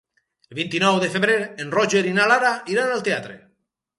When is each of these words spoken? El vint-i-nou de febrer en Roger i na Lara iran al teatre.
El 0.53 0.59
vint-i-nou 0.59 0.95
de 1.03 1.09
febrer 1.15 1.35
en 1.65 1.69
Roger 1.77 2.03
i 2.11 2.15
na 2.17 2.27
Lara 2.33 2.55
iran 2.77 2.95
al 2.97 3.07
teatre. 3.11 3.37